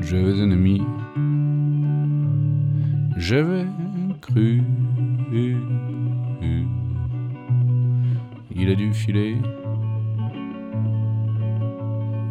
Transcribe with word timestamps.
J'avais 0.00 0.40
un 0.40 0.50
ami, 0.50 0.82
j'avais 3.16 3.66
cru. 4.20 4.62
Il 8.54 8.70
a 8.70 8.74
dû 8.74 8.92
filer, 8.92 9.36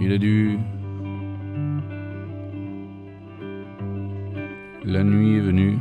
il 0.00 0.12
a 0.12 0.18
dû. 0.18 0.58
La 4.84 5.04
nuit 5.04 5.36
est 5.36 5.40
venue, 5.40 5.78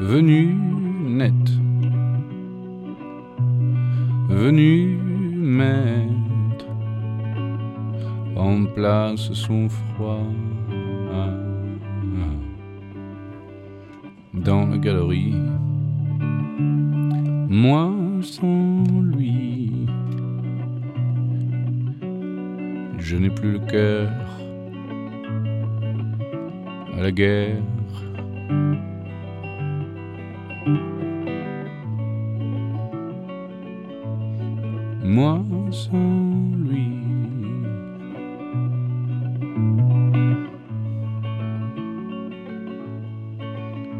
venue 0.00 0.54
nette, 1.04 1.50
venue 4.28 4.96
mettre 5.48 6.66
en 8.36 8.66
place 8.66 9.32
son 9.32 9.68
froid 9.68 10.26
dans 14.34 14.66
la 14.66 14.78
galerie. 14.78 15.34
Moi 17.48 17.90
sans 18.20 18.84
lui, 19.14 19.72
je 22.98 23.16
n'ai 23.16 23.30
plus 23.30 23.52
le 23.52 23.58
cœur 23.60 24.10
à 26.94 27.00
la 27.00 27.10
guerre. 27.10 27.62
Moi 35.08 35.42
sans 35.70 36.52
lui. 36.68 36.92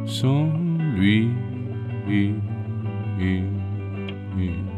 Sans 0.05 0.53
lui. 0.95 1.29
Se 3.19 4.78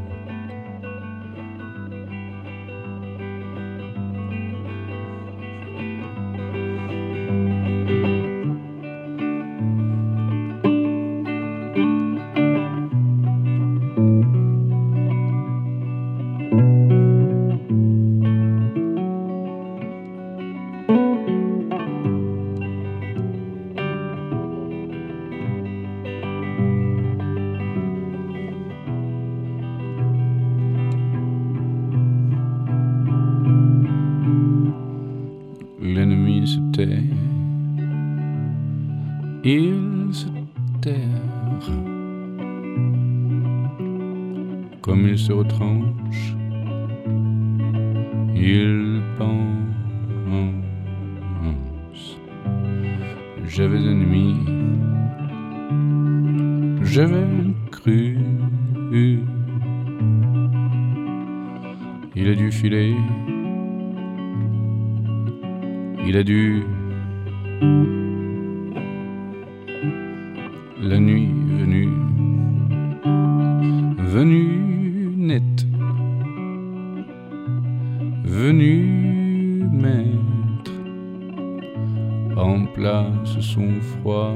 tait, 36.86 37.02
il 39.44 40.08
se 40.12 40.26
terre, 40.80 40.96
comme 44.80 45.08
il 45.08 45.18
se 45.18 45.32
retranche, 45.32 46.36
il 48.34 49.02
pense. 49.18 49.40
J'avais 53.46 53.78
un 53.78 54.00
ami, 54.00 54.36
j'avais 56.82 57.26
cru, 57.70 58.16
il 62.14 62.28
a 62.28 62.34
dû 62.34 62.50
filer 62.50 62.94
il 66.06 66.16
a 66.16 66.22
dû. 66.22 66.62
La 70.82 70.98
nuit 70.98 71.28
venue, 71.58 71.88
venue 73.98 75.12
nette, 75.16 75.66
venue 78.24 79.68
mettre 79.70 80.72
en 82.36 82.64
place 82.74 83.38
son 83.40 83.80
froid 83.80 84.34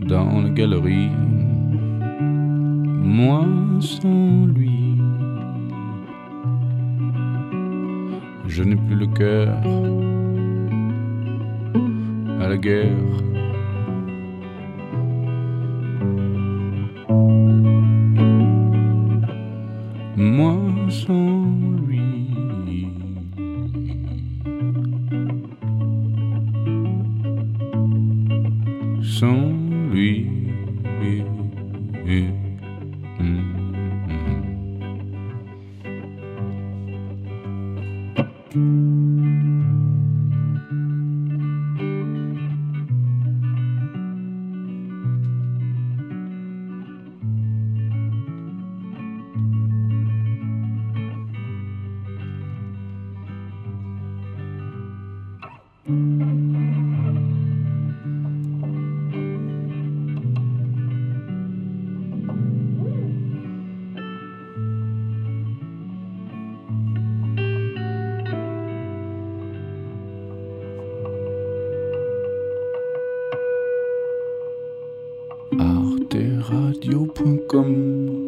dans 0.00 0.42
la 0.42 0.50
galerie. 0.50 1.10
Moi 3.02 3.46
sans 3.80 4.46
lui. 4.46 4.83
Je 8.54 8.62
n'ai 8.62 8.76
plus 8.76 8.94
le 8.94 9.08
cœur 9.08 9.48
à 12.40 12.46
la 12.48 12.56
guerre. 12.56 12.86
Moi 20.16 20.56
sans 20.88 21.42
lui. 21.84 22.86
Sans 29.02 29.50
lui. 29.90 30.34
thank 38.54 38.64
mm 38.64 39.04
-hmm. 55.88 56.48
you 56.48 56.53
radio.com 76.86 78.23